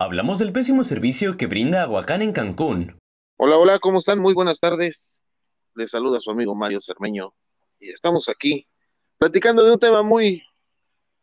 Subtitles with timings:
[0.00, 3.00] Hablamos del pésimo servicio que brinda Aguacán en Cancún.
[3.36, 4.20] Hola, hola, ¿cómo están?
[4.20, 5.24] Muy buenas tardes.
[5.74, 7.34] Les saluda su amigo Mario Cermeño
[7.80, 8.68] y estamos aquí
[9.16, 10.44] platicando de un tema muy,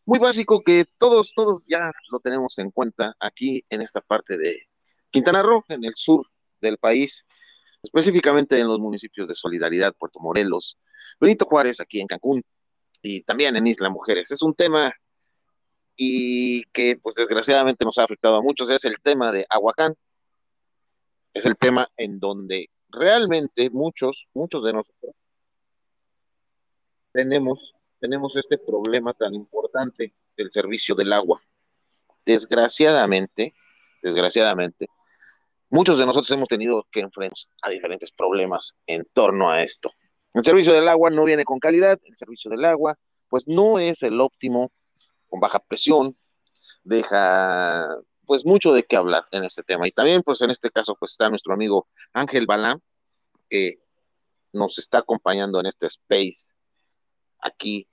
[0.03, 4.67] muy básico que todos, todos ya lo tenemos en cuenta aquí en esta parte de
[5.09, 6.27] Quintana Roo, en el sur
[6.59, 7.25] del país,
[7.81, 10.77] específicamente en los municipios de Solidaridad, Puerto Morelos,
[11.17, 12.43] Benito Juárez, aquí en Cancún
[13.01, 14.31] y también en Isla Mujeres.
[14.31, 14.93] Es un tema
[15.95, 19.95] y que pues desgraciadamente nos ha afectado a muchos, es el tema de Aguacán.
[21.33, 25.15] Es el tema en donde realmente muchos, muchos de nosotros
[27.15, 31.41] tenemos, tenemos este problema tan importante del servicio del agua.
[32.25, 33.53] Desgraciadamente,
[34.03, 34.87] desgraciadamente,
[35.69, 39.91] muchos de nosotros hemos tenido que enfrentarnos a diferentes problemas en torno a esto.
[40.33, 42.97] El servicio del agua no viene con calidad, el servicio del agua
[43.29, 44.71] pues no es el óptimo
[45.29, 46.15] con baja presión,
[46.83, 47.87] deja
[48.25, 49.87] pues mucho de qué hablar en este tema.
[49.87, 52.81] Y también pues en este caso pues está nuestro amigo Ángel Balán,
[53.49, 53.79] que
[54.53, 56.53] nos está acompañando en este space
[57.39, 57.87] aquí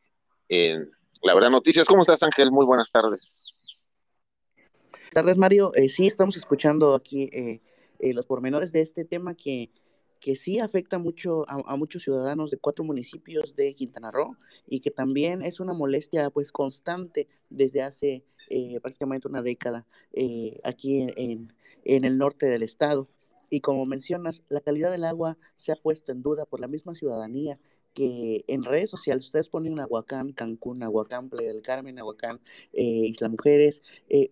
[0.48, 0.91] en
[1.22, 1.86] La Verdad Noticias.
[1.86, 2.50] ¿Cómo estás Ángel?
[2.50, 3.44] Muy buenas tardes.
[4.91, 5.75] Buenas tardes Mario.
[5.75, 7.60] Eh, sí, estamos escuchando aquí eh,
[7.98, 9.70] eh, los pormenores de este tema que
[10.23, 14.37] que sí afecta mucho a, muchos ciudadanos de cuatro municipios de Quintana Roo
[14.69, 20.61] y que también es una molestia pues constante desde hace eh, prácticamente una década eh,
[20.62, 21.53] aquí en,
[21.84, 23.09] en, el norte del estado.
[23.50, 26.95] Y como mencionas, la calidad del agua se ha puesto en duda por la misma
[26.95, 27.59] ciudadanía
[27.93, 32.41] que en redes sociales ustedes ponen Aguacán, Cancún, Aguacán, Playa del Carmen, Aguacán,
[32.73, 33.83] eh, Isla Mujeres,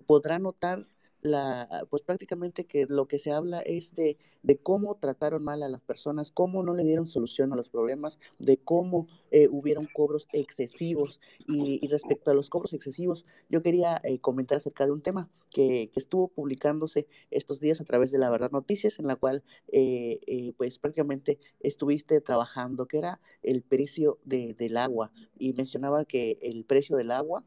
[0.06, 0.86] podrán notar
[1.22, 5.68] la, pues prácticamente que lo que se habla es de, de, cómo trataron mal a
[5.68, 10.26] las personas, cómo no le dieron solución a los problemas, de cómo eh, hubieron cobros
[10.32, 11.20] excesivos.
[11.46, 15.90] Y, respecto a los cobros excesivos, yo quería eh, comentar acerca de un tema que,
[15.92, 20.20] que, estuvo publicándose estos días a través de La Verdad Noticias, en la cual eh,
[20.26, 25.12] eh pues prácticamente estuviste trabajando, que era el precio de, del agua.
[25.38, 27.44] Y mencionaba que el precio del agua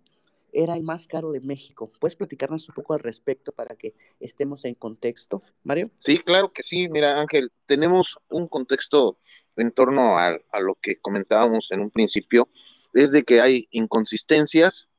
[0.53, 1.89] era el más caro de México.
[1.99, 5.89] ¿Puedes platicarnos un poco al respecto para que estemos en contexto, Mario?
[5.97, 6.87] Sí, claro que sí.
[6.89, 9.19] Mira, Ángel, tenemos un contexto
[9.55, 12.49] en torno a, lo que comentábamos en un principio,
[12.93, 14.89] es de que hay inconsistencias,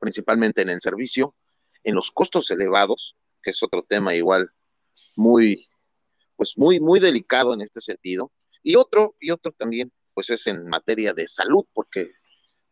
[0.00, 1.34] principalmente en el servicio,
[1.84, 4.50] en los costos elevados, que es otro tema igual
[5.16, 5.66] muy,
[6.36, 8.32] pues muy, muy delicado en este sentido.
[8.62, 12.12] Y otro, y otro también, pues es en materia de salud, porque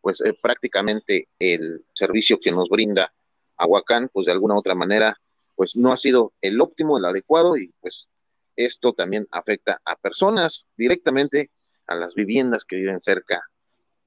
[0.01, 3.13] pues eh, prácticamente el servicio que nos brinda
[3.57, 5.15] Aguacán, pues de alguna u otra manera,
[5.55, 8.09] pues no ha sido el óptimo, el adecuado y pues
[8.55, 11.51] esto también afecta a personas directamente,
[11.87, 13.41] a las viviendas que viven cerca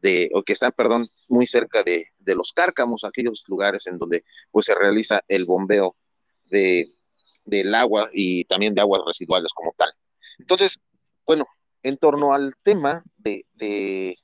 [0.00, 4.24] de, o que están, perdón, muy cerca de, de los cárcamos, aquellos lugares en donde
[4.50, 5.96] pues se realiza el bombeo
[6.50, 6.92] de,
[7.44, 9.90] del agua y también de aguas residuales como tal.
[10.38, 10.82] Entonces,
[11.26, 11.46] bueno,
[11.82, 14.16] en torno al tema de, de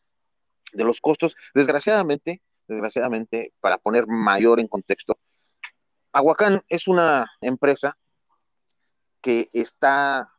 [0.72, 1.36] de los costos.
[1.54, 5.18] Desgraciadamente, desgraciadamente, para poner mayor en contexto,
[6.12, 7.96] Aguacán es una empresa
[9.20, 10.32] que está,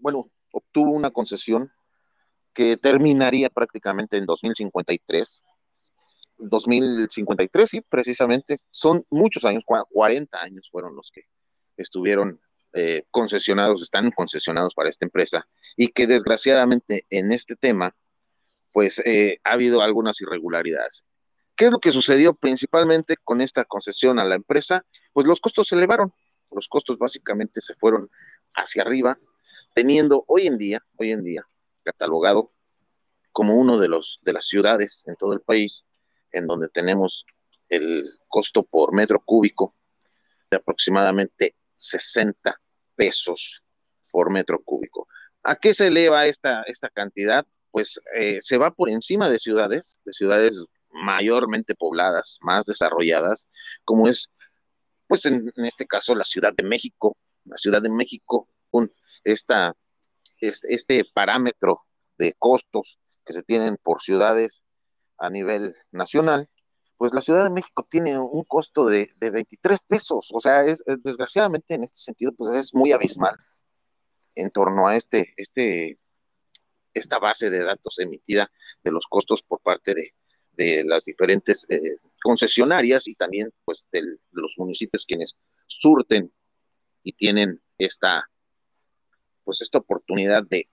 [0.00, 1.70] bueno, obtuvo una concesión
[2.54, 5.42] que terminaría prácticamente en 2053.
[6.38, 11.22] 2053, sí, precisamente, son muchos años, 40 años fueron los que
[11.76, 12.40] estuvieron
[12.72, 15.46] eh, concesionados, están concesionados para esta empresa
[15.76, 17.94] y que desgraciadamente en este tema
[18.74, 21.04] pues eh, ha habido algunas irregularidades.
[21.54, 24.84] ¿Qué es lo que sucedió principalmente con esta concesión a la empresa?
[25.12, 26.12] Pues los costos se elevaron,
[26.50, 28.10] los costos básicamente se fueron
[28.56, 29.16] hacia arriba,
[29.76, 31.46] teniendo hoy en día, hoy en día,
[31.84, 32.48] catalogado
[33.30, 35.84] como uno de los de las ciudades en todo el país
[36.32, 37.26] en donde tenemos
[37.68, 39.76] el costo por metro cúbico
[40.50, 42.60] de aproximadamente 60
[42.96, 43.62] pesos
[44.10, 45.06] por metro cúbico.
[45.44, 47.46] ¿A qué se eleva esta, esta cantidad?
[47.74, 53.48] Pues eh, se va por encima de ciudades, de ciudades mayormente pobladas, más desarrolladas,
[53.84, 54.30] como es,
[55.08, 58.92] pues en, este caso, la Ciudad de México, la Ciudad de México, con
[59.24, 59.74] esta,
[60.38, 61.74] este, este, parámetro
[62.16, 64.62] de costos que se tienen por ciudades
[65.18, 66.46] a nivel nacional,
[66.96, 70.84] pues la Ciudad de México tiene un costo de, de 23 pesos, o sea, es,
[71.02, 73.34] desgraciadamente en este sentido, pues es muy abismal
[74.36, 75.98] en torno a este, este
[76.94, 78.50] esta base de datos emitida
[78.82, 80.12] de los costos por parte de,
[80.84, 85.36] las diferentes eh, concesionarias y también pues de los municipios quienes
[85.66, 86.32] surten
[87.02, 88.30] y tienen esta
[89.42, 90.68] pues esta oportunidad de,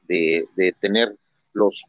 [0.80, 1.18] tener
[1.54, 1.84] los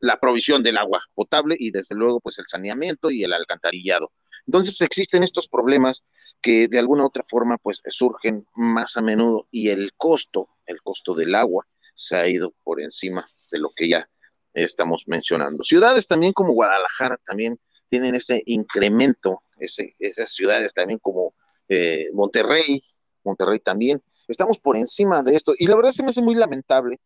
[0.00, 4.12] la provisión del agua potable y desde luego pues el saneamiento y el alcantarillado.
[4.46, 6.04] Entonces existen estos problemas
[6.40, 10.80] que de alguna u otra forma pues surgen más a menudo y el costo, el
[10.82, 14.08] costo del agua se ha ido por encima de lo que ya
[14.54, 15.64] estamos mencionando.
[15.64, 17.58] Ciudades también como Guadalajara también
[17.88, 21.34] tienen ese incremento, ese, esas ciudades también como
[21.68, 22.82] eh, Monterrey,
[23.24, 26.98] Monterrey también, estamos por encima de esto y la verdad se me hace muy lamentable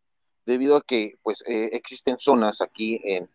[0.46, 3.28] debido a que pues eh, existen zonas aquí en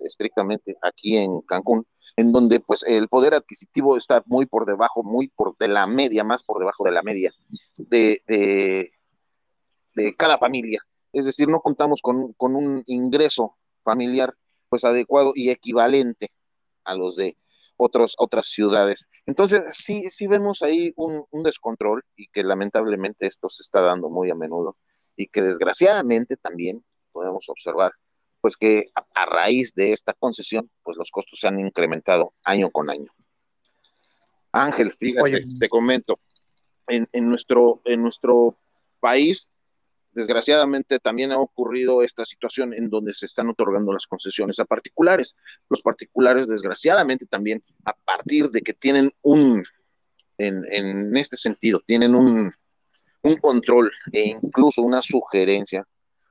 [0.00, 1.86] estrictamente aquí en Cancún,
[2.16, 6.24] en donde pues el poder adquisitivo está muy por debajo, muy por de la media,
[6.24, 7.32] más por debajo de la media
[7.78, 8.90] de, de,
[10.16, 10.80] cada familia.
[11.12, 14.34] Es decir, no contamos con, con, un ingreso familiar
[14.68, 16.28] pues adecuado y equivalente
[16.84, 17.36] a los de
[17.76, 19.08] otros, otras ciudades.
[19.26, 24.30] Entonces, sí, sí vemos ahí un descontrol y que lamentablemente esto se está dando muy
[24.30, 24.76] a menudo
[25.16, 27.92] y que desgraciadamente también podemos observar
[28.40, 32.90] pues que a, raíz de esta concesión, pues los costos se han incrementado año con
[32.90, 33.10] año.
[34.52, 36.18] Ángel, fíjate, te comento,
[36.88, 38.56] en, nuestro, en nuestro
[38.98, 39.52] país,
[40.12, 45.36] desgraciadamente también ha ocurrido esta situación en donde se están otorgando las concesiones a particulares.
[45.68, 49.62] Los particulares, desgraciadamente, también, a partir de que tienen un,
[50.38, 52.50] en, en este sentido, tienen un,
[53.22, 55.86] un control e incluso una sugerencia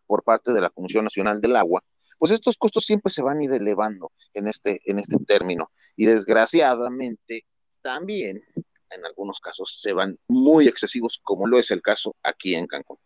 [0.06, 1.84] por parte de la Comisión Nacional del Agua,
[2.20, 5.72] pues estos costos siempre se van a ir elevando en este, en este término.
[5.96, 7.46] Y desgraciadamente
[7.82, 8.44] también
[8.92, 12.98] en algunos casos se van muy excesivos, como lo es el caso aquí en Cancún.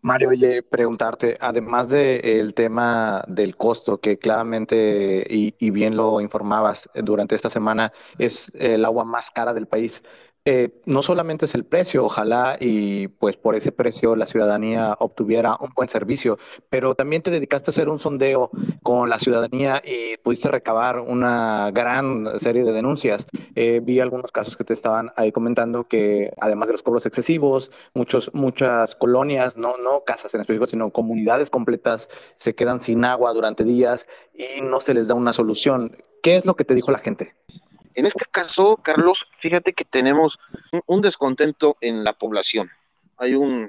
[0.00, 7.34] Mario, oye, preguntarte, además del tema del costo, que claramente y, bien lo informabas durante
[7.34, 10.02] esta semana, es el agua más cara del país,
[10.50, 15.58] eh, no solamente es el precio, ojalá y pues por ese precio la ciudadanía obtuviera
[15.60, 16.38] un buen servicio,
[16.70, 18.50] pero también te dedicaste a hacer un sondeo
[18.82, 23.26] con la ciudadanía y pudiste recabar una gran serie de denuncias.
[23.56, 27.70] Eh, vi algunos casos que te estaban ahí comentando que además de los cobros excesivos,
[27.92, 32.08] muchos, muchas colonias, no, no casas en específico, sino comunidades completas
[32.38, 36.02] se quedan sin agua durante días y no se les da una solución.
[36.22, 37.34] ¿Qué es lo que te dijo la gente?
[37.98, 40.38] En este caso, Carlos, fíjate que tenemos
[40.86, 42.70] un, descontento en la población.
[43.16, 43.68] Hay un,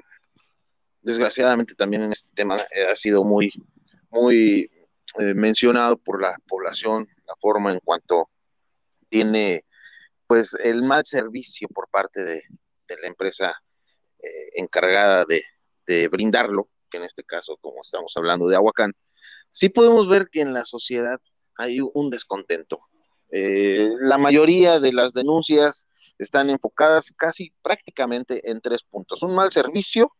[1.02, 3.50] desgraciadamente también en este tema eh, ha sido muy,
[4.08, 4.70] muy
[5.18, 8.30] eh, mencionado por la población, la forma en cuanto
[9.08, 9.64] tiene
[10.28, 12.44] pues el mal servicio por parte de,
[13.02, 13.52] la empresa
[14.20, 15.42] eh, encargada de,
[15.86, 18.92] de, brindarlo, que en este caso, como estamos hablando de Aguacán,
[19.50, 21.20] sí podemos ver que en la sociedad
[21.56, 22.80] hay un descontento.
[23.32, 25.86] Eh, la mayoría de las denuncias
[26.18, 29.22] están enfocadas casi prácticamente en tres puntos.
[29.22, 30.12] Un mal servicio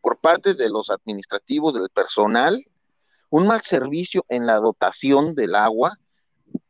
[0.00, 2.64] por parte de los administrativos, del personal,
[3.30, 5.98] un mal servicio en la dotación del agua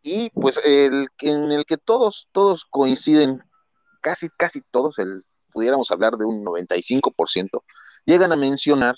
[0.02, 3.42] y pues el en el que todos, todos coinciden,
[4.00, 7.62] casi, casi todos, el, pudiéramos hablar de un 95%,
[8.04, 8.96] llegan a mencionar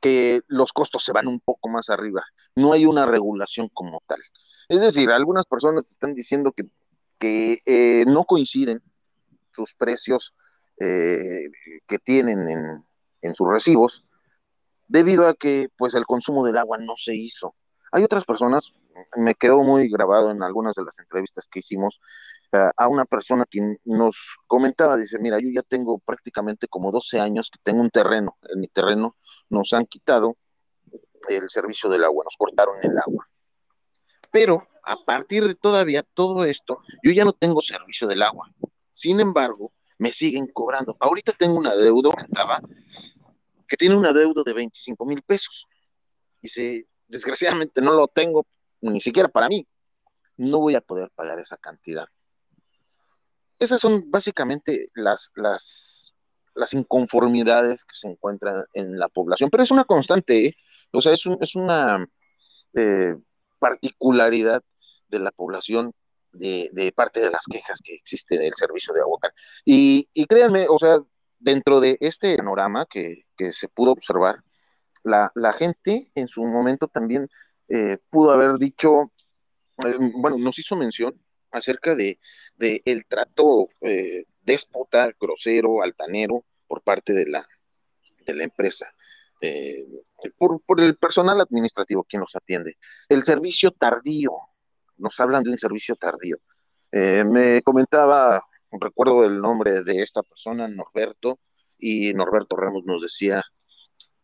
[0.00, 2.24] que los costos se van un poco más arriba.
[2.54, 4.20] No hay una regulación como tal.
[4.68, 6.68] Es decir, algunas personas están diciendo que,
[7.66, 8.82] eh, no coinciden
[9.52, 10.34] sus precios
[10.80, 11.50] eh,
[11.86, 12.84] que tienen en,
[13.20, 14.06] en, sus recibos
[14.88, 17.54] debido a que pues el consumo del agua no se hizo.
[17.92, 18.72] Hay otras personas,
[19.16, 22.00] me quedó muy grabado en algunas de las entrevistas que hicimos
[22.52, 27.20] uh, a una persona que nos comentaba, dice, mira, yo ya tengo prácticamente como 12
[27.20, 29.16] años que tengo un terreno, en mi terreno
[29.48, 30.36] nos han quitado
[31.28, 33.24] el servicio del agua, nos cortaron el agua.
[34.32, 38.50] Pero a partir de todavía todo esto, yo ya no tengo servicio del agua.
[38.92, 40.96] Sin embargo, me siguen cobrando.
[41.00, 42.10] Ahorita tengo una deuda,
[43.66, 45.66] que tiene una deuda de 25 mil pesos.
[46.42, 48.46] Si desgraciadamente no lo tengo
[48.80, 49.66] ni siquiera para mí,
[50.36, 52.06] no voy a poder pagar esa cantidad.
[53.58, 56.14] Esas son básicamente las, las,
[56.54, 60.54] las inconformidades que se encuentran en la población, pero es una constante, ¿eh?
[60.92, 62.06] o sea, es, es una
[62.74, 63.14] eh,
[63.58, 64.62] particularidad
[65.08, 65.92] de la población
[66.32, 69.18] de, parte de las quejas que existe del servicio de agua.
[69.64, 71.00] Y, y créanme, o sea,
[71.40, 74.42] dentro de este panorama que, se pudo observar,
[75.02, 77.28] la, gente en su momento también
[77.70, 79.12] eh, pudo haber dicho,
[79.86, 81.18] eh, bueno, nos hizo mención
[81.52, 82.18] acerca de,
[82.58, 87.46] el trato eh, déspota, grosero, altanero por parte de la,
[88.26, 88.92] de la empresa.
[89.40, 89.86] Eh,
[90.36, 92.76] por, el personal administrativo quien los atiende.
[93.08, 94.32] El servicio tardío,
[94.98, 96.38] nos hablan de un servicio tardío.
[96.92, 101.38] Me comentaba, recuerdo el nombre de esta persona, Norberto,
[101.78, 103.42] y Norberto Ramos nos decía,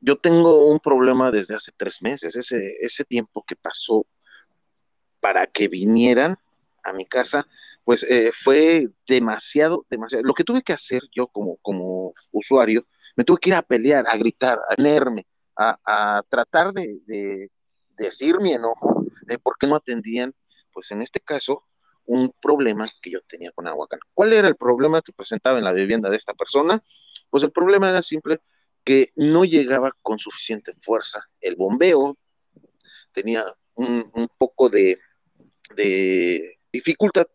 [0.00, 4.06] yo tengo un problema desde hace tres meses, ese, tiempo que pasó
[5.20, 6.36] para que vinieran
[6.84, 7.46] a mi casa,
[7.84, 10.24] pues eh, fue demasiado, demasiado.
[10.24, 12.86] Lo que tuve que hacer yo como, como usuario,
[13.16, 15.26] me tuve que ir a pelear, a gritar, a tenerme,
[15.56, 17.50] a, tratar de,
[17.96, 20.34] decir mi enojo de por qué no atendían,
[20.72, 21.64] pues en este caso,
[22.04, 23.98] un problema que yo tenía con Aguacán.
[24.14, 26.80] ¿Cuál era el problema que presentaba en la vivienda de esta persona?
[27.30, 28.38] Pues el problema era simple
[28.86, 31.28] que no llegaba con suficiente fuerza.
[31.40, 32.16] El bombeo
[33.10, 35.00] tenía un, poco de,
[36.72, 37.26] dificultad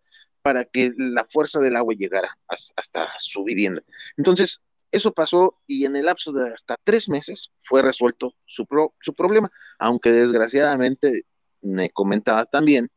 [0.42, 3.84] para que la fuerza del agua llegara hasta su vivienda.
[4.16, 8.66] Entonces, eso pasó y en el lapso de hasta tres meses fue resuelto su,
[9.02, 11.26] su problema, aunque desgraciadamente
[11.60, 12.90] me comentaba también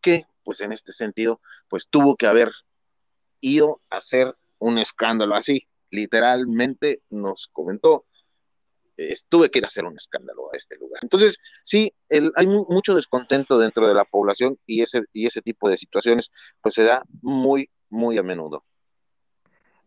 [0.00, 2.50] que, pues en este sentido, pues tuvo que haber
[3.40, 8.06] ido a hacer un escándalo así literalmente nos comentó,
[9.28, 11.00] tuve que ir a hacer un escándalo a este lugar.
[11.02, 15.76] Entonces, sí, hay mucho descontento dentro de la población y ese, y ese tipo de
[15.76, 16.30] situaciones
[16.60, 18.64] pues se da muy, muy a menudo.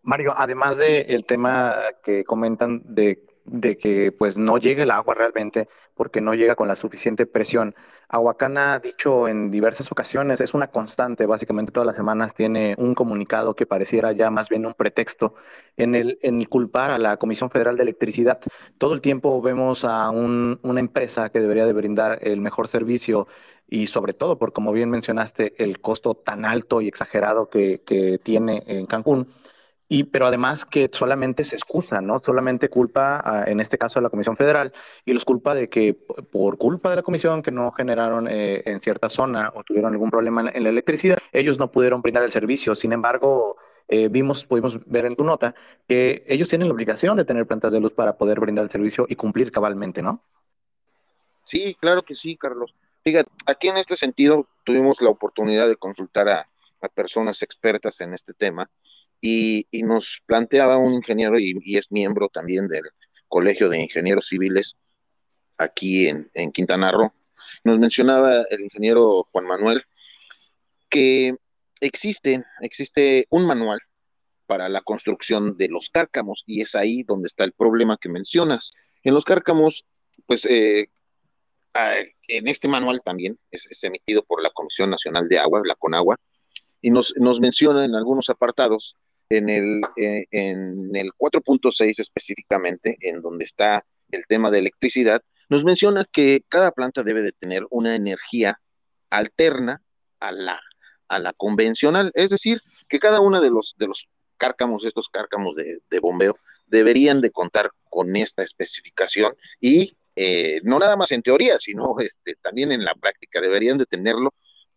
[0.02, 5.16] Mario, además del el tema que comentan de de que pues no llegue el agua
[5.16, 7.76] realmente porque no llega con la suficiente presión.
[8.10, 12.96] Aguacán ha dicho en diversas ocasiones, es una constante, básicamente todas las semanas tiene un
[12.96, 15.36] comunicado que pareciera ya más bien un pretexto
[15.78, 18.40] en el, en culpar a la Comisión Federal de Electricidad.
[18.78, 23.28] Todo el tiempo vemos a una empresa que debería de brindar el mejor servicio
[23.68, 28.20] y sobre todo por, como bien mencionaste, el costo tan alto y exagerado que, que
[28.20, 29.28] tiene en Cancún
[29.90, 32.20] y, pero además que solamente se excusa, ¿no?
[32.20, 34.74] Solamente culpa, en este caso, a la Comisión Federal
[35.06, 38.82] y los culpa de que por culpa de la Comisión que no generaron eh, en
[38.82, 42.76] cierta zona o tuvieron algún problema en, la electricidad, ellos no pudieron brindar el servicio.
[42.76, 45.54] Sin embargo, eh, vimos, pudimos ver en tu nota
[45.88, 49.06] que ellos tienen la obligación de tener plantas de luz para poder brindar el servicio
[49.10, 50.24] y cumplir cabalmente, ¿no?
[51.44, 52.74] Sí, claro que sí, Carlos.
[53.04, 56.46] Fíjate, aquí en este sentido tuvimos la oportunidad de consultar a,
[56.82, 58.70] a personas expertas en este tema
[59.26, 62.84] y, nos planteaba un ingeniero y, es miembro también del
[63.30, 64.76] Colegio de Ingenieros Civiles
[65.58, 67.14] aquí en, Quintana Roo.
[67.64, 69.84] Nos mencionaba el ingeniero Juan Manuel
[70.90, 71.36] que
[71.80, 73.80] existe, existe un manual
[74.46, 78.72] para la construcción de los cárcamos y es ahí donde está el problema que mencionas.
[79.04, 79.86] En los cárcamos,
[80.26, 80.90] pues eh,
[82.28, 86.18] en este manual también es, es, emitido por la Comisión Nacional de Agua, la CONAGUA,
[86.82, 88.98] y nos, nos menciona en algunos apartados
[89.38, 95.64] en el, eh, en el 4.6 específicamente, en donde está el tema de electricidad, nos
[95.64, 98.60] menciona que cada planta debe de tener una energía
[99.10, 99.82] alterna
[100.20, 100.60] a la,
[101.08, 105.56] a la convencional, es decir, que cada uno de los, de los cárcamos, estos cárcamos
[105.56, 106.36] de, bombeo,
[106.68, 109.36] deberían de contar con esta especificación.
[109.60, 113.86] Y eh, no nada más en teoría, sino este, también en la práctica, deberían de
[113.86, 114.34] tenerlo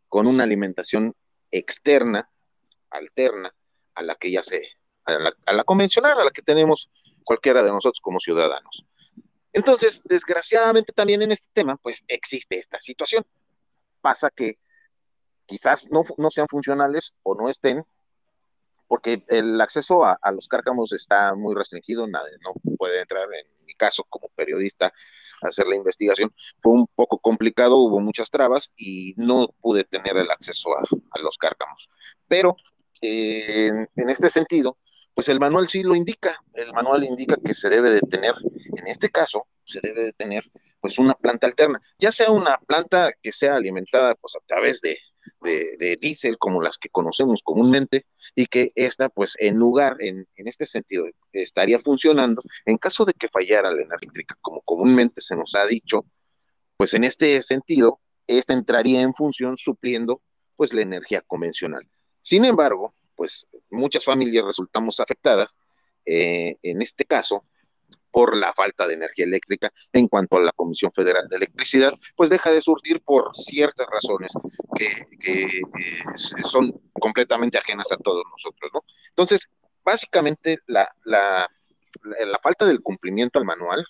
[0.09, 1.15] con una alimentación
[1.51, 2.31] externa,
[2.91, 3.55] alterna,
[3.97, 4.63] a la que ya se,
[5.05, 6.91] a la, convencional, a la que tenemos
[7.25, 8.87] cualquiera de nosotros como ciudadanos.
[9.53, 13.25] Entonces, desgraciadamente también en este tema, pues existe esta situación.
[14.01, 14.59] Pasa que
[15.47, 17.85] quizás no, no sean funcionales o no estén,
[18.87, 23.75] porque el acceso a, los cárcamos está muy restringido, nadie no puede entrar, en mi
[23.75, 24.93] caso como periodista,
[25.43, 26.33] a hacer la investigación.
[26.59, 31.23] Fue un poco complicado, hubo muchas trabas y no pude tener el acceso a, a
[31.23, 31.89] los cárcamos.
[32.29, 32.57] Pero
[33.01, 34.79] en, este sentido,
[35.15, 36.39] pues el manual sí lo indica.
[36.55, 38.35] El manual indica que se debe de tener,
[38.77, 40.45] en este caso, se debe de tener
[40.81, 44.99] pues una planta alterna, ya sea una planta que sea alimentada pues a través de,
[45.41, 50.49] de, diésel como las que conocemos comúnmente y que esta pues en lugar, en, en,
[50.49, 55.55] este sentido, estaría funcionando en caso de que fallara la eléctrica como comúnmente se nos
[55.55, 56.05] ha dicho,
[56.77, 60.23] pues en este sentido, esta entraría en función supliendo
[60.57, 61.89] pues la energía convencional.
[62.27, 65.61] Sin embargo, pues muchas familias resultamos afectadas,
[66.05, 67.45] eh, en este caso,
[68.11, 72.29] por la falta de energía eléctrica en cuanto a la Comisión Federal de Electricidad, pues
[72.29, 74.33] deja de surtir por ciertas razones
[74.75, 74.87] que,
[75.31, 75.63] eh,
[76.43, 78.81] son completamente ajenas a todos nosotros, ¿no?
[79.11, 79.49] Entonces,
[79.85, 81.49] básicamente la, la,
[82.03, 83.87] la falta del cumplimiento al manual,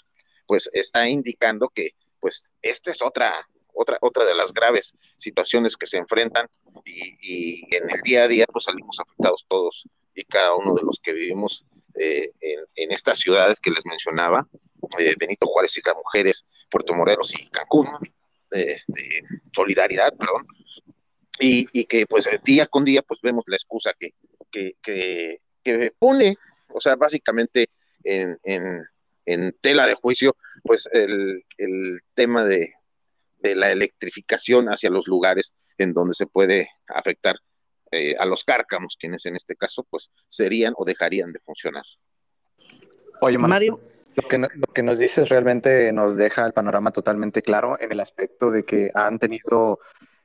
[0.47, 5.87] pues está indicando que, pues, esta es otra, otra, otra de las graves situaciones que
[5.87, 6.49] se enfrentan
[6.85, 10.99] y, en el día a día pues salimos afectados todos y cada uno de los
[10.99, 11.65] que vivimos
[11.95, 14.47] eh, en, estas ciudades que les mencionaba,
[14.99, 17.87] eh, Benito Juárez y las mujeres, Puerto Morelos y Cancún,
[18.51, 19.23] este,
[19.55, 20.47] Solidaridad, perdón,
[21.39, 24.15] y, que pues día con día pues vemos la excusa que,
[24.51, 26.37] que, que, pone,
[26.69, 27.67] o sea, básicamente
[28.05, 32.76] en, en, tela de juicio, pues el, el tema de,
[33.47, 37.37] de la electrificación hacia los lugares en donde se puede afectar
[37.93, 41.85] eh, a los cárcamos, quienes en este caso pues serían o dejarían de funcionar.
[43.21, 43.81] Oye, Mario,
[44.17, 48.01] lo que, lo que nos dices realmente nos deja el panorama totalmente claro en el
[48.01, 49.79] aspecto de que han tenido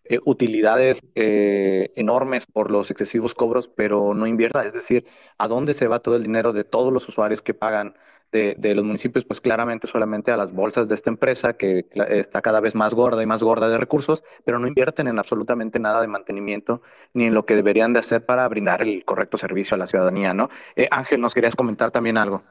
[0.06, 4.66] eh, utilidades eh, enormes por los excesivos cobros, pero no invierta.
[4.66, 5.06] Es decir,
[5.38, 7.96] ¿a dónde se va todo el dinero de todos los usuarios que pagan
[8.32, 9.26] de, de, los municipios?
[9.26, 13.22] Pues claramente solamente a las bolsas de esta empresa que está cada vez más gorda
[13.22, 16.82] y más gorda de recursos, pero no invierten en absolutamente nada de mantenimiento
[17.14, 20.34] ni en lo que deberían de hacer para brindar el correcto servicio a la ciudadanía,
[20.34, 20.50] ¿no?
[20.76, 22.44] Eh, Ángel, ¿nos querías comentar también algo?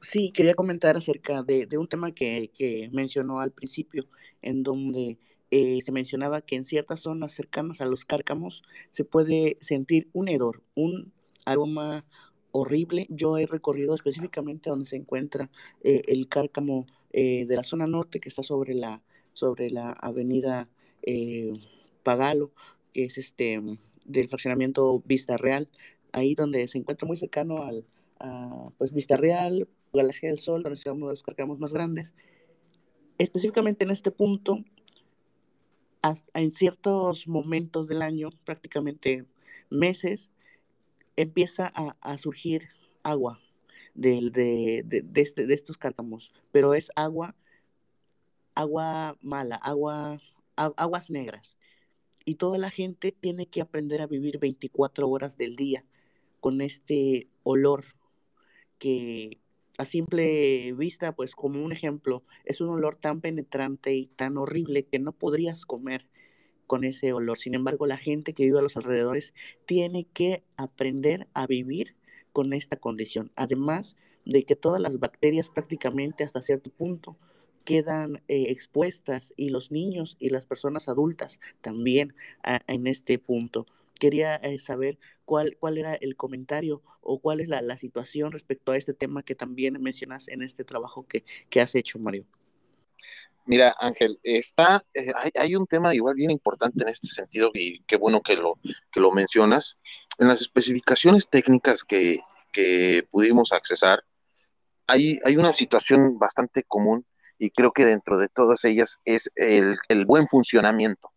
[0.00, 4.04] Sí, quería comentar acerca de, de un tema que, que, mencionó al principio,
[4.42, 5.18] en donde
[5.50, 10.28] eh, se mencionaba que en ciertas zonas cercanas a los cárcamos se puede sentir un
[10.28, 11.12] hedor, un
[11.46, 12.04] aroma
[12.56, 13.06] horrible.
[13.10, 15.50] Yo he recorrido específicamente donde se encuentra
[15.82, 20.68] eh, el cárcamo eh, de la zona norte, que está sobre la, sobre la avenida
[22.04, 22.52] Pagalo,
[22.92, 23.60] que es este
[24.04, 25.68] del fraccionamiento Vista Real,
[26.12, 27.84] ahí donde se encuentra muy cercano al
[28.20, 32.14] a, pues Vista Real, Galaxia del Sol, donde está uno de los carcamos más grandes.
[33.18, 34.64] Específicamente en este punto,
[36.02, 39.26] hasta en ciertos momentos del año, prácticamente
[39.70, 40.30] meses,
[41.16, 42.68] empieza a, a surgir
[43.02, 43.40] agua
[43.94, 47.36] de, de, de, de, este, de estos cárcamos, pero es agua,
[48.54, 50.20] agua mala, agua,
[50.56, 51.56] aguas negras.
[52.24, 55.84] Y toda la gente tiene que aprender a vivir 24 horas del día
[56.40, 57.84] con este olor
[58.78, 59.38] que
[59.78, 64.86] a simple vista, pues como un ejemplo, es un olor tan penetrante y tan horrible
[64.86, 66.06] que no podrías comer
[66.66, 67.38] con ese olor.
[67.38, 69.34] Sin embargo, la gente que vive a los alrededores
[69.66, 71.96] tiene que aprender a vivir
[72.32, 73.30] con esta condición.
[73.36, 77.16] Además de que todas las bacterias prácticamente hasta cierto punto
[77.64, 83.66] quedan eh, expuestas y los niños y las personas adultas también a, en este punto
[83.98, 88.72] quería eh, saber cuál, cuál era el comentario o cuál es la, la, situación respecto
[88.72, 92.26] a este tema que también mencionas en este trabajo que, que has hecho, Mario.
[93.46, 97.96] Mira, Ángel, está, eh, hay, un tema igual bien importante en este sentido y qué
[97.96, 98.58] bueno que lo,
[98.90, 99.78] que lo mencionas.
[100.18, 102.20] En las especificaciones técnicas que,
[102.52, 104.02] que pudimos accesar,
[104.86, 107.04] hay, hay una situación bastante común
[107.38, 111.12] y creo que dentro de todas ellas es el, el buen funcionamiento,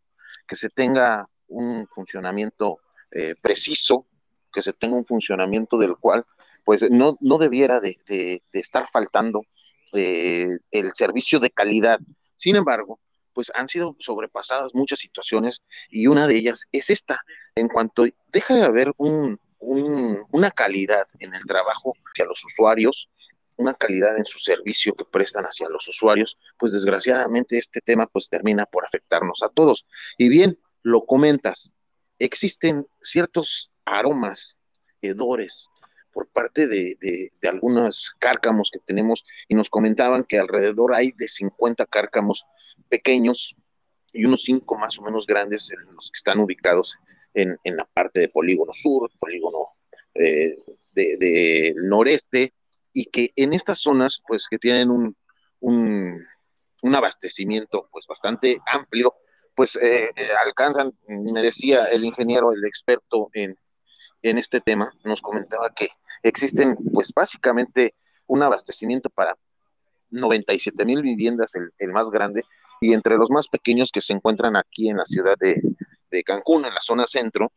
[0.48, 2.80] que se tenga un funcionamiento
[3.12, 4.06] eh, preciso,
[4.52, 6.26] que se tenga un funcionamiento del cual
[6.66, 9.44] pues no, no debiera de, de, de estar faltando
[9.94, 12.00] eh, el servicio de calidad.
[12.38, 13.00] Sin embargo,
[13.34, 17.21] pues han sido sobrepasadas muchas situaciones y una de ellas es esta,
[17.56, 23.10] en cuanto deja de haber un, un, una calidad en el trabajo hacia los usuarios,
[23.58, 28.30] una calidad en su servicio que prestan hacia los usuarios, pues desgraciadamente este tema pues
[28.30, 29.86] termina por afectarnos a todos.
[30.17, 31.73] Y bien, lo comentas,
[32.19, 34.58] existen ciertos aromas,
[35.02, 35.67] hedores,
[36.18, 41.28] por parte de, de, algunos cárcamos que tenemos y nos comentaban que alrededor hay de
[41.28, 42.44] 50 cárcamos
[42.90, 43.56] pequeños
[44.12, 46.98] y unos 5 más o menos grandes en los que están ubicados
[47.36, 49.76] en, en la parte de polígono sur, polígono
[50.16, 50.58] eh,
[50.92, 52.52] del de noreste
[52.94, 55.16] y que en estas zonas pues que tienen un,
[55.60, 56.26] un,
[56.82, 59.14] un abastecimiento pues bastante amplio
[59.54, 63.56] pues eh, eh, alcanzan, me decía el ingeniero, el experto en,
[64.22, 65.90] en este tema, nos comentaba que
[66.24, 67.96] existen pues básicamente
[68.28, 69.38] un abastecimiento para
[70.10, 72.44] 97 mil viviendas, el, más grande,
[72.82, 75.62] y entre los más pequeños que se encuentran aquí en la ciudad de,
[76.12, 77.52] de Cancún, en la zona centro,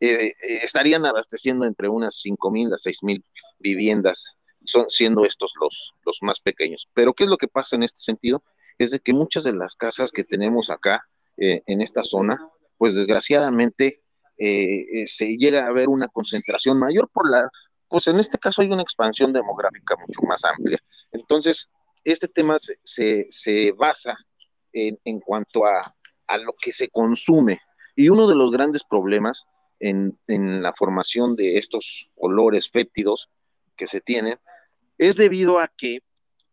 [0.00, 3.24] eh, eh, estarían abasteciendo entre unas 5 mil a 6 mil
[3.58, 6.88] viviendas, son, siendo estos los, los más pequeños.
[6.94, 8.42] Pero ¿qué es lo que pasa en este sentido?
[8.78, 12.94] es de que muchas de las casas que tenemos acá eh, en esta zona, pues
[12.94, 14.02] desgraciadamente
[14.38, 17.48] eh, eh, se llega a ver una concentración mayor por la,
[17.88, 20.78] pues en este caso hay una expansión demográfica mucho más amplia.
[21.12, 21.72] Entonces,
[22.04, 24.16] este tema se, se, basa
[24.72, 25.80] en, en cuanto a,
[26.26, 27.58] a, lo que se consume.
[27.96, 29.46] Y uno de los grandes problemas
[29.78, 33.30] en, en la formación de estos olores fétidos
[33.76, 34.38] que se tienen
[34.98, 36.00] es debido a que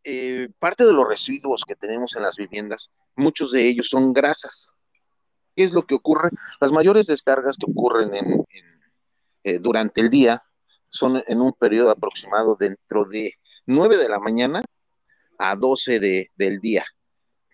[0.04, 4.72] eh, parte de los residuos que tenemos en las viviendas, muchos de ellos son grasas.
[5.62, 6.32] ¿Qué es lo que ocurre?
[6.60, 8.82] Las mayores descargas que ocurren en, en,
[9.44, 10.42] eh, durante el día
[10.90, 13.36] son en un periodo aproximado dentro de
[13.68, 14.64] 9 de la mañana
[15.38, 16.84] a 12 de, del día.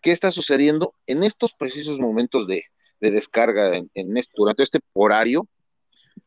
[0.02, 0.94] ¿Qué está sucediendo?
[1.06, 2.64] En estos precisos momentos de,
[3.02, 3.92] de descarga en,
[4.38, 5.46] durante este horario,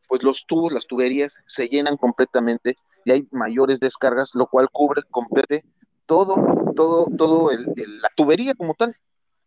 [0.07, 5.01] pues los tubos, las tuberías se llenan completamente y hay mayores descargas, lo cual cubre
[5.09, 5.63] complete
[6.05, 6.35] todo,
[6.75, 8.93] todo, todo, el, la tubería como tal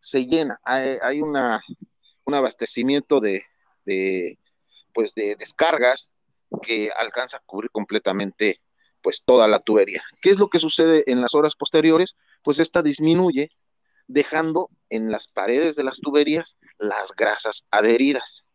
[0.00, 0.58] se llena.
[0.64, 1.62] Hay una,
[2.24, 3.44] un abastecimiento de,
[4.92, 6.14] pues de descargas
[6.62, 8.60] que alcanza a cubrir completamente
[9.02, 10.02] pues toda la tubería.
[10.22, 12.16] ¿Qué es lo que sucede en las horas posteriores?
[12.42, 13.50] Pues esta disminuye
[14.06, 18.46] dejando en las paredes de las tuberías las grasas adheridas.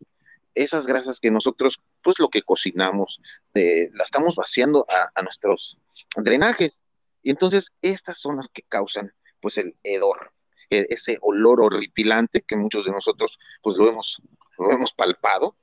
[0.55, 3.21] Esas grasas que nosotros, pues lo que cocinamos,
[3.53, 5.77] eh, la estamos vaciando a, nuestros
[6.15, 6.84] drenajes.
[7.21, 10.34] Y entonces estas son las que causan pues el hedor,
[10.69, 14.21] e, ese olor horripilante que muchos de nosotros pues lo hemos,
[14.58, 15.55] lo hemos palpado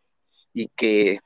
[0.52, 1.20] y que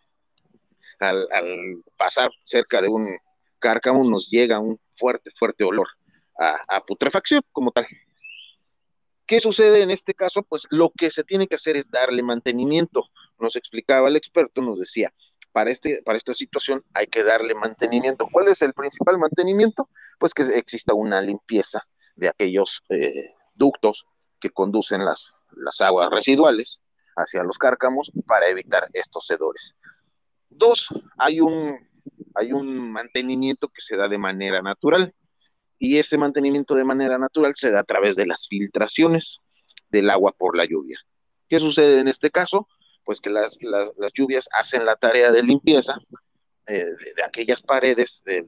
[0.98, 3.16] al, pasar cerca de un
[3.58, 5.88] cárcamo nos llega un fuerte, fuerte olor
[6.38, 7.86] a, putrefacción como tal.
[9.26, 10.42] ¿Qué sucede en este caso?
[10.42, 13.04] Pues lo que se tiene que hacer es darle mantenimiento.
[13.38, 15.12] Nos explicaba el experto, nos decía,
[15.52, 18.26] para, este, para esta situación hay que darle mantenimiento.
[18.32, 19.88] ¿Cuál es el principal mantenimiento?
[20.18, 24.06] Pues que exista una limpieza de aquellos eh, ductos
[24.40, 26.82] que conducen las, las aguas residuales
[27.16, 29.76] hacia los cárcamos para evitar estos hedores.
[30.48, 31.76] Dos, hay un,
[32.34, 35.14] hay un mantenimiento que se da de manera natural
[35.78, 39.38] y ese mantenimiento de manera natural se da a través de las filtraciones
[39.88, 40.98] del agua por la lluvia.
[41.48, 42.68] ¿Qué sucede en este caso?
[43.04, 43.58] Pues que las,
[44.14, 45.96] lluvias hacen la tarea de limpieza
[46.66, 46.84] eh,
[47.16, 48.46] de, aquellas paredes de,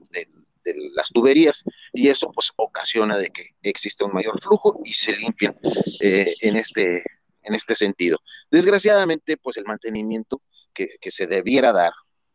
[0.95, 5.57] las tuberías y eso pues ocasiona de que exista un mayor flujo y se limpian
[6.01, 7.05] eh, en, este,
[7.43, 8.19] en este sentido.
[8.51, 11.93] Desgraciadamente pues el mantenimiento que, que se debiera dar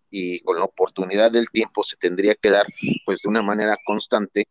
[0.10, 2.66] y con la oportunidad del tiempo se tendría que dar
[3.06, 4.46] pues de una manera constante,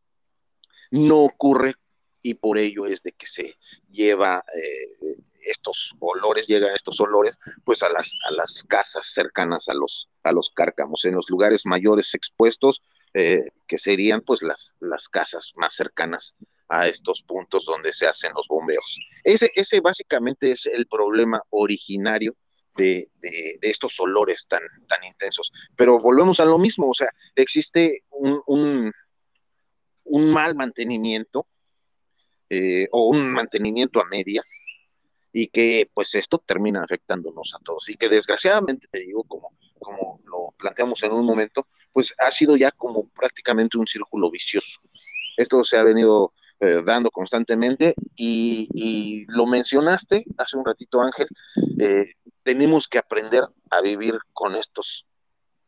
[0.90, 1.74] no ocurre
[2.22, 3.56] y por ello es de que se
[3.88, 9.74] lleva eh, estos olores, llega estos olores pues a las, a las casas cercanas a
[9.74, 12.82] los, a los cárcamos, en los lugares mayores expuestos,
[13.18, 16.37] eh, que serían pues las, las casas más cercanas
[16.68, 19.00] a estos puntos donde se hacen los bombeos.
[19.24, 22.37] Ese, ese básicamente es el problema originario
[22.76, 23.09] de,
[23.62, 25.50] estos olores tan, tan intensos.
[25.74, 28.92] Pero volvemos a lo mismo, o sea, existe un, un,
[30.31, 31.46] mal mantenimiento
[32.50, 34.62] eh, o un mantenimiento a medias
[35.33, 40.20] y que pues esto termina afectándonos a todos y que desgraciadamente te digo como, como
[40.26, 44.82] lo planteamos en un momento pues ha sido ya como prácticamente un círculo vicioso
[45.38, 51.26] esto se ha venido eh, dando constantemente y, lo mencionaste hace un ratito Ángel
[51.78, 55.06] eh, tenemos que aprender a vivir con estos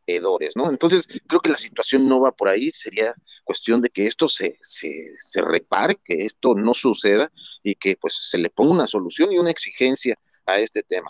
[0.07, 0.71] hedores, ¿no?
[0.71, 3.15] Entonces, creo que la situación no va por ahí, sería
[3.45, 7.31] cuestión de que esto se, se, repare, que esto no suceda
[7.63, 10.15] y que pues se le ponga una solución y una exigencia
[10.47, 11.09] a este tema.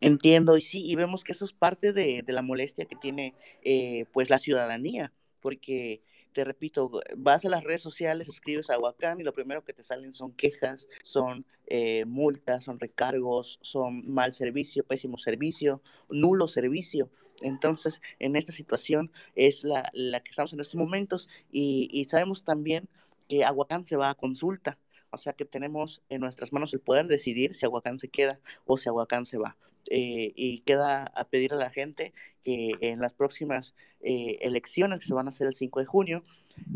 [0.00, 4.06] Entiendo, y sí, y vemos que eso es parte de, la molestia que tiene eh,
[4.12, 9.32] pues la ciudadanía, porque te repito, vas a las redes sociales, escribes Aguacán y lo
[9.32, 15.18] primero que te salen son quejas, son eh, multas, son recargos, son mal servicio, pésimo
[15.18, 17.10] servicio, nulo servicio.
[17.42, 22.44] Entonces, en esta situación es la, la que estamos en estos momentos y, y sabemos
[22.44, 22.88] también
[23.28, 24.78] que Aguacán se va a consulta.
[25.10, 28.76] O sea que tenemos en nuestras manos el poder decidir si Aguacán se queda o
[28.76, 29.56] si Aguacán se va.
[29.88, 32.12] Eh, y queda a pedir a la gente
[32.42, 36.24] que en las próximas eh, elecciones que se van a hacer el 5 de junio,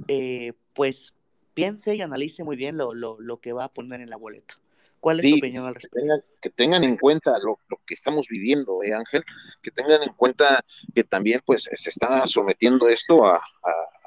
[0.08, 1.14] eh, pues
[1.54, 4.58] piense y analice muy bien lo, lo, lo, que va a poner en la boleta.
[5.00, 5.98] ¿Cuál es tu opinión al respecto?
[6.40, 9.22] Que tengan, en cuenta lo, lo, que estamos viviendo, ¿eh, Ángel,
[9.62, 10.64] que tengan en cuenta
[10.94, 13.40] que también pues se está sometiendo esto a, a,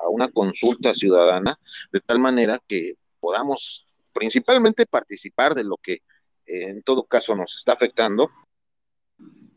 [0.03, 1.59] a una consulta ciudadana,
[1.91, 6.01] de tal manera que podamos principalmente participar de lo que
[6.47, 8.31] en todo caso nos está afectando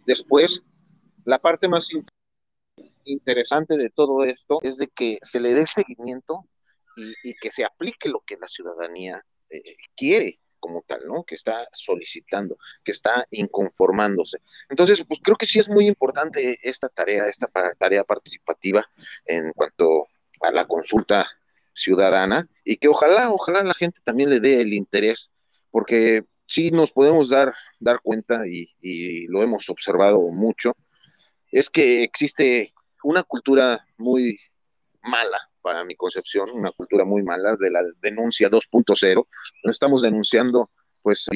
[0.07, 0.63] Después,
[1.25, 1.89] la parte más
[3.05, 6.45] interesante de todo esto es de que se le dé seguimiento
[6.97, 11.25] y, que se aplique lo que la ciudadanía eh, quiere como tal, ¿no?
[11.25, 14.39] Que está solicitando, que está inconformándose.
[14.69, 18.87] Entonces, pues creo que sí es muy importante esta tarea, esta tarea participativa
[19.25, 20.09] en cuanto
[20.43, 21.27] a la consulta
[21.73, 25.33] ciudadana y que ojalá, ojalá la gente también le dé el interés,
[25.71, 30.73] porque sí nos podemos dar, dar cuenta y, lo hemos observado mucho,
[31.53, 34.37] es que existe una cultura muy
[35.03, 39.27] mala para mi concepción, una cultura muy mala de la denuncia 2.0.
[39.63, 40.71] No estamos denunciando
[41.03, 41.29] pues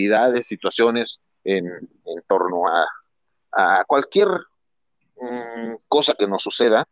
[0.42, 2.85] situaciones en, en torno a,
[3.53, 4.29] a cualquier
[5.16, 6.85] mm, cosa que nos suceda,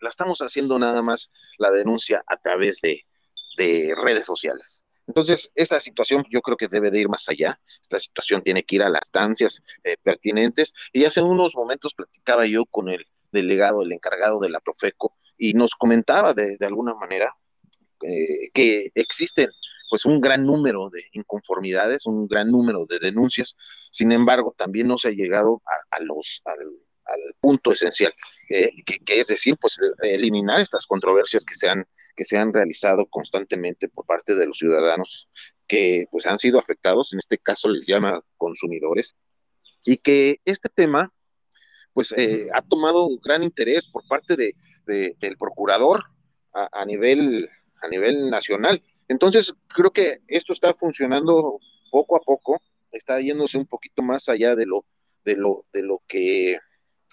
[0.00, 4.84] la estamos haciendo nada más la denuncia a través de redes sociales.
[5.08, 7.58] Entonces, esta situación yo creo que debe de ir más allá.
[7.80, 10.74] Esta situación tiene que ir a las instancias eh, pertinentes.
[10.92, 15.54] Y hace unos momentos platicaba yo con el delegado, el encargado de la Profeco, y
[15.54, 17.34] nos comentaba de, alguna manera
[18.02, 19.48] eh, que existen
[19.90, 23.56] pues un gran número de inconformidades, un gran número de denuncias.
[23.88, 26.42] Sin embargo, también no se ha llegado a, los
[27.08, 28.12] al, punto esencial,
[28.50, 33.06] eh, que, es decir, pues eliminar estas controversias que se han que se han realizado
[33.06, 35.28] constantemente por parte de los ciudadanos
[35.68, 39.16] que pues han sido afectados, en este caso les llama consumidores,
[39.84, 41.12] y que este tema
[41.92, 44.54] pues eh, ha tomado un gran interés por parte de,
[44.86, 46.04] del procurador
[46.52, 47.48] a, nivel,
[47.82, 48.82] a nivel nacional.
[49.08, 51.58] Entonces, creo que esto está funcionando
[51.90, 54.84] poco a poco, está yéndose un poquito más allá de lo,
[55.24, 56.58] de lo, de lo que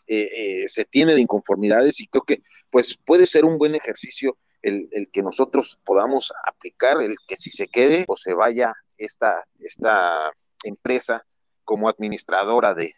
[0.08, 0.30] eh,
[0.64, 2.42] eh, se tiene de inconformidades y creo que
[2.72, 7.52] pues puede ser un buen ejercicio el, el, que nosotros podamos aplicar, el que si
[7.52, 10.32] se quede o se vaya esta, esta
[10.64, 11.26] empresa
[11.64, 12.92] como administradora de,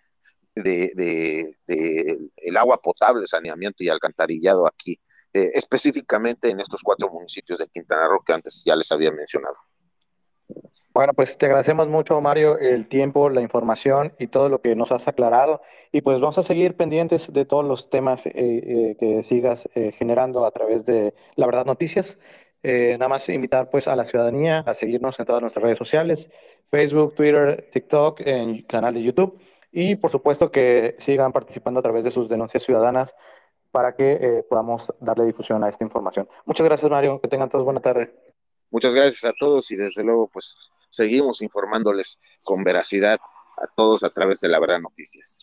[0.55, 1.55] de,
[2.37, 4.99] el agua potable, saneamiento y alcantarillado aquí,
[5.33, 9.55] eh, específicamente en estos cuatro municipios de Quintana Roo que antes ya les había mencionado.
[10.97, 14.91] Bueno, pues te agradecemos mucho, Mario, el tiempo, la información y todo lo que nos
[14.91, 15.61] has aclarado.
[15.91, 20.43] Y pues vamos a seguir pendientes de todos los temas eh, eh, que sigas generando
[20.43, 22.17] a través de La Verdad Noticias.
[22.63, 26.31] nada más invitar pues a la ciudadanía a seguirnos en todas nuestras redes sociales,
[26.71, 29.39] Facebook, Twitter, TikTok, en canal de YouTube
[29.71, 33.15] y por supuesto que sigan participando a través de sus denuncias ciudadanas
[33.71, 36.27] para que eh, podamos darle difusión a esta información.
[36.45, 37.21] Muchas gracias, Mario.
[37.21, 38.11] Que tengan todos buena tarde.
[38.71, 40.57] Muchas gracias a todos y desde luego, pues
[40.89, 43.19] seguimos informándoles con veracidad
[43.57, 45.39] a todos a través de La Verdad Noticias.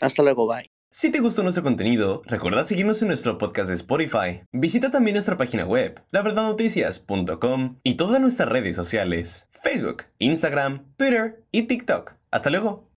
[0.00, 0.70] Hasta luego, bye.
[0.90, 4.42] Si te gustó nuestro contenido, recuerda seguirnos en nuestro podcast de Spotify.
[4.52, 11.62] Visita también nuestra página web, laverdadnoticias.com y todas nuestras redes sociales, Facebook, Instagram, Twitter y
[11.62, 12.14] TikTok.
[12.30, 12.84] Hasta luego.